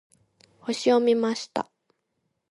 [0.61, 1.69] 星を見ました。